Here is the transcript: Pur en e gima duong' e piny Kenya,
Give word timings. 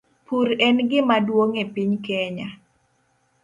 Pur 0.27 0.47
en 0.67 0.75
e 0.83 0.85
gima 0.91 1.17
duong' 1.27 1.57
e 1.63 1.65
piny 1.73 1.93
Kenya, 2.07 2.47